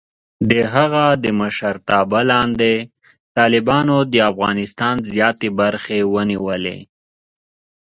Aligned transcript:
د 0.49 0.51
هغه 0.73 1.05
د 1.23 1.25
مشرتابه 1.39 2.21
لاندې، 2.31 2.73
طالبانو 3.37 3.97
د 4.13 4.15
افغانستان 4.31 4.95
زیاتې 5.13 5.47
برخې 5.59 5.99
ونیولې. 6.13 6.79